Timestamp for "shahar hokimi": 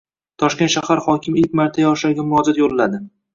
0.75-1.43